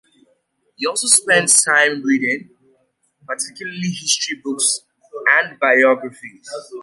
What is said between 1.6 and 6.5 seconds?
time reading, particularly history books and biographies.